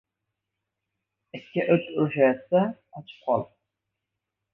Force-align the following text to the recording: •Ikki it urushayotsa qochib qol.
•Ikki 1.39 1.61
it 1.73 1.85
urushayotsa 1.97 2.61
qochib 2.97 3.21
qol. 3.29 3.45